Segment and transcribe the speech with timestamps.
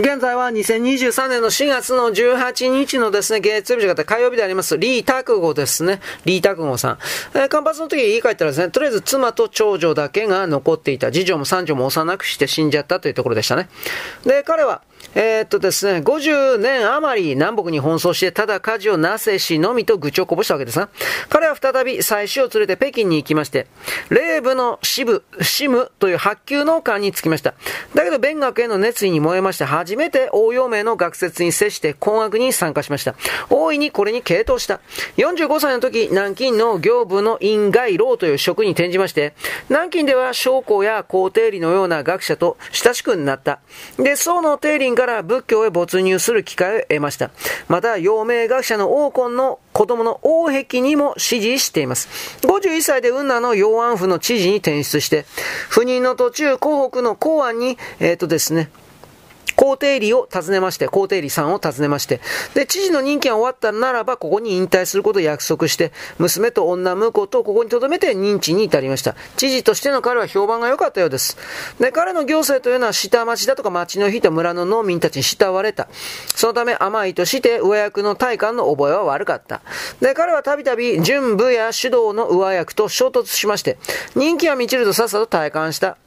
[0.00, 6.00] 現在は2023年の4月の18日のですね、月曜日じゃなくて火曜日であります、リー・タクゴですね。
[6.24, 6.98] リー・タクゴさん。
[7.34, 11.12] えー、干発の時言い換えたらですね、とりあえず妻と長女だけが残っていた。
[11.12, 13.68] 次女も三女も幼くして死んじゃったというところでしたね。
[14.24, 14.80] で、彼は、
[15.14, 20.88] えー、っとですね、50年余り南北に奔走して、ただ火事をなせしのみと愚痴をこぼしたわけですが、
[21.28, 23.66] 彼は再び妻子を連れて北京に行きまして、
[24.08, 27.54] 霊部の支部、シムという発給農家に着きました。
[27.94, 33.16] だけど、勉学への熱意に燃えまして、初めて応用名の学説に接して工学に参加しました。
[33.48, 34.80] 大いにこれに傾倒した。
[35.16, 39.34] 45歳の時、南京の行部の院外老という職に転じまして、
[39.68, 43.58] 南京では将校や皇帝理のような学者と親しくなった。
[43.98, 47.30] で、宋の帝林から仏教へ没入する機会を得ました。
[47.68, 52.08] また、陽明学者の王根の子供の王壁にも支持しています。
[52.42, 55.24] 51歳で雲南の陽安府の知事に転出して、
[55.70, 58.70] 赴任の途中、湖北の公安に、えっ、ー、とですね、
[59.60, 62.22] 皇帝理を訪ねまして、皇帝理さんを訪ねまして、
[62.54, 69.14] で、知事の任期が終わったならば、ここに引退することを約束して、娘と女婿とここに留めて認知に至りました。
[69.36, 71.36] 知事としての彼は評判が良かったようです。
[71.78, 75.88] で、彼の行政というのは下町だとか町の人、村の農民たちに慕われた。
[76.34, 79.60] そのため甘いとして上役の大官の覚えは悪かった。
[80.00, 83.76] で、彼はたびたび準部や指導の上役と衝突しまして、
[84.16, 85.98] 人気が満ちるとさっさと体感した。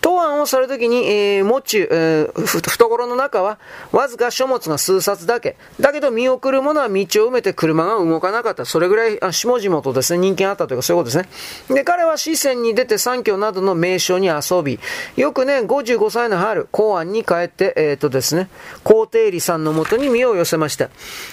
[0.00, 3.58] 答案をされるときに、えー、もち、えー、懐の中は、
[3.92, 5.56] わずか書物が数冊だけ。
[5.80, 8.64] だけど見送るものは道を埋めて車が動かなかった。
[8.64, 11.74] それぐらい、あ下々とですね、人気があったというかそういうことですね。
[11.74, 14.78] で、彼は四川に出て三郷などの名所に遊び、
[15.16, 18.48] よくね、55歳の春、公安に帰って、えっ、ー、とですね、
[18.84, 20.88] 皇帝理さんのもとに身を寄せました。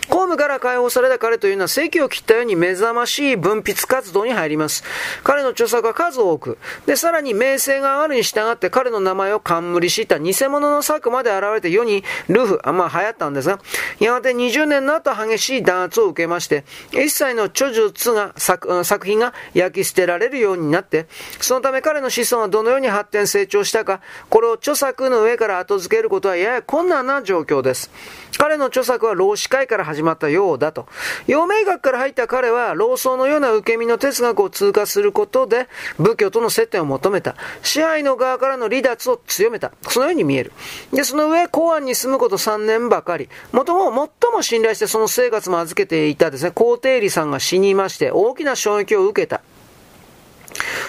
[0.10, 4.84] 公務から解放された彼というのは、席を切ったように目覚ましい文筆活動に入ります。
[5.24, 13.60] 彼の著作は数多く、で、さらに名声が上がるに従って彼の名前を冠した偽物の作まで現れて世にルフ、まあ流行ったんですが、
[14.00, 21.08] やがて20年の後激しい弾圧を受けまして、一切の著述が作、作品が焼き捨てられるようになって、
[21.40, 27.92] そのため彼の子孫はどのように発展成長したか、これを著作の上から後付けることはやや困難な状況です。
[28.38, 30.88] 彼の著作は老子会から始まったようだと。
[31.28, 35.68] 陽明学から入った彼は、老僧のような受け身の哲学を通過することで、
[35.98, 37.36] 仏教との接点を求めた。
[37.64, 39.72] 支配の側からの離脱を強めた。
[39.90, 40.52] そのように見える。
[40.94, 43.30] で、その上、公安に住むこと3年ばかり。
[43.52, 49.42] もとも、最も信頼してその生活も預けていたですね、皇帝理さんが死にまして、大きな衝撃を受けた。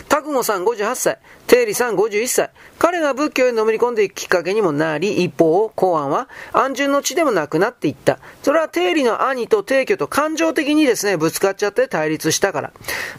[0.08, 2.50] 拓悟さん58歳、定理さん51歳。
[2.78, 8.18] 彼が仏教へのめり込んでいくきっかけにもなり、一方、公安は安順の地でもなくなっていった。
[8.42, 12.72] それは定理の兄と定居と感情的にですね、ぶつかっちゃって対立したから。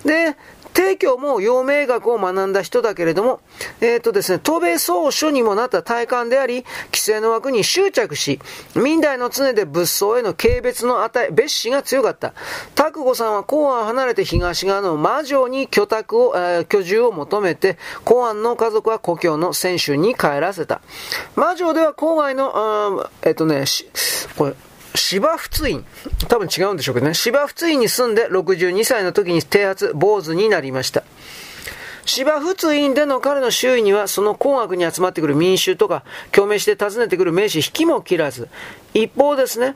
[0.06, 0.36] で、
[0.74, 3.42] 帝京も陽明学を学んだ人だけれども、
[3.82, 8.40] えっ、ー、とですね、東米総書にもなった体感であり、規制の枠に執着し、
[8.76, 12.34] 民代の常で仏僧への軽蔑の値、別視が強かった。
[12.76, 20.82] 拓吾さんは公安離れて東側の魔女に居宅を、えー、居住を求めて、公安の家族は故郷の泉州に帰らせた。
[21.36, 23.66] 魔女では郊外の、えっ、ー、とね、
[24.38, 24.54] これ、
[24.98, 25.86] 芝仏院。
[26.28, 27.14] 多分違うんでしょうけどね。
[27.14, 31.04] 芝仏院に住んで62歳の時に剃髪、坊主になりました。
[32.08, 38.48] 芝仏院での彼の周囲には、その工学に集まってくる民衆とか、共鳴して訪ねてくる名士引きも切らず、
[38.94, 39.76] 一方ですね、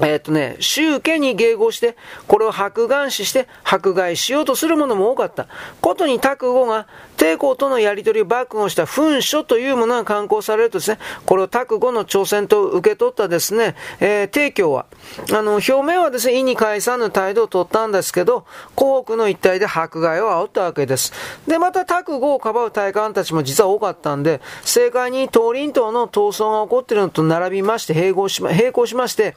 [0.00, 5.48] えっとね、宗家に迎合して、これを白眼視して迫害しようとする者も多かった。
[5.80, 6.86] ことに卓語が
[7.16, 14.86] 帝公とのやり取りをバックをした噴書というものが刊行されるとですね、これを卓語の挑戦と受け取ったですね、えー、帝教は、
[15.32, 21.12] あの、表面はですね、意に介さぬ態度を取ったんですけど、皇北の一帯で迫害を煽ったわけです。
[21.48, 29.34] で、また卓語をかばう大官たちも実は多かったんで、政界に東林党の闘争が起こっているのと並びまして、並行し、並行しまして、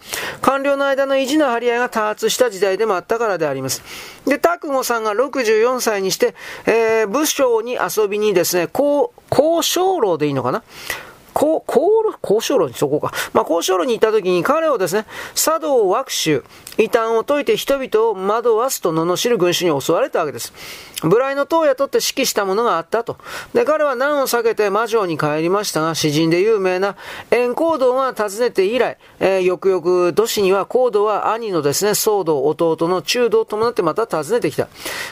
[0.51, 3.81] 官僚の間の意地の張り合いが多発した時代でもあったからであります。
[4.27, 6.35] で、拓吾さんが64歳にして、
[6.65, 10.61] えー、武将に遊びにですね、交、交渉楼でいいのかな？
[11.33, 11.81] 交、交、
[12.21, 13.11] 交渉路にそこか。
[13.33, 15.05] まあ、交渉路に行った時に彼をですね、
[15.35, 16.43] 茶道枠州、
[16.77, 20.53] 異端を解いて人々を惑わすと罵る群衆に襲われたわけです。
[21.03, 23.17] 無頼の党を雇って指揮したものがあったと。
[23.53, 26.95] で、彼は難を避けて魔女に帰りましたが、詩人で有名な
[27.31, 34.67] 円光道が訪ねて以来、えー、よくよく年には光道は兄のですね、騒動、弟の中道を伴ってまた訪ねてきた。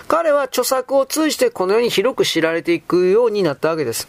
[0.08, 4.08] 彼は著作を通じてこのように広く知られていくようになったわけです。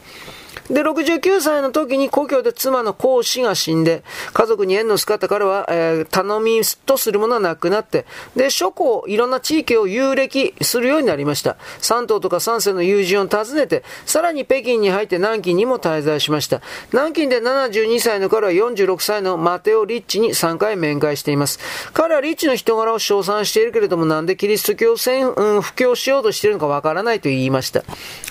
[0.69, 8.07] で、69歳の時に故郷で妻の孔子が死んで、家族に縁の薄かった彼は、えー、頼みとするものはなくなって、
[8.37, 11.57] で、諸校、いろんな地域を遊歴するようになりました。
[11.81, 16.61] 三島とか三世の友人を訪ねて、さらに北京に入って南京にも滞在しました。
[16.93, 21.59] 南京で72歳の彼は46歳のマテオ・リッチに3回面会しています。
[21.93, 27.81] 彼はリッチの人柄を称賛しているけれども、なんでキリスト教を、うん、布教しようとしているのかわからないと言いました。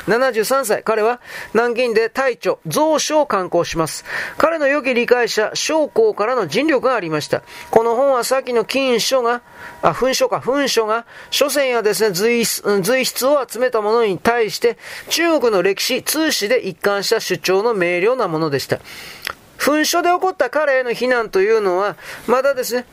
[0.07, 1.19] 73歳、彼は
[1.53, 4.05] 南京で大著、蔵書を刊行します。
[4.37, 7.43] 彼の良き理解者、将校からの尽力がありました。
[7.71, 9.41] この本はさっきの金書が、
[9.81, 14.77] あ、噴書か、噴書が、書線やですね、随随筆を集めたものに対して、
[15.09, 18.79] 中国の歴史、通史で一貫した主張の明瞭なものでした。
[19.57, 21.97] 噴書で起こった彼への非難というのは、
[22.27, 22.85] まだですね、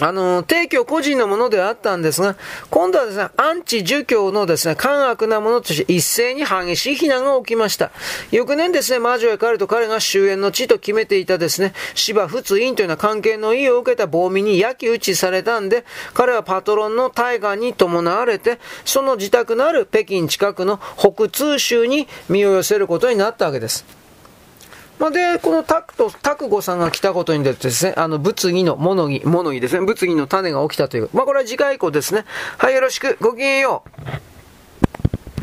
[0.00, 2.36] あの、提供個人のものであったんですが、
[2.70, 7.90] 今度はですね、アンチ儒教のですね、奸悪なものとして一斉に激しい非難が起きました。
[8.30, 15.84] 翌年ですね、魔女へ彼と彼が終焉の地と決めていたですね、芝仏院というような関係の意を受けた暴民に焼き討ちされたんで、
[16.14, 24.01] 彼はパトロンの大河に伴われて、その自宅のある北京近くの北通州に身を寄せることになったわけです。
[25.02, 31.10] ま、で、このタクト、タクゴさんが来たことによってですね、あの、物議の物議、物議ですね、物議の種が起きたという。
[31.12, 32.24] まあ、これは次回以降ですね。
[32.56, 34.31] はい、よろしく、ごきげんよう。